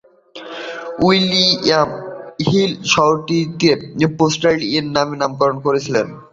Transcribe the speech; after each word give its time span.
William 1.03 1.89
Hill 2.47 2.71
শহরটিকে 2.91 3.71
"Port 4.17 4.41
Henry" 4.43 4.67
নামে 4.95 5.15
নামকরণ 5.21 5.57
করেছিলেন। 5.65 6.07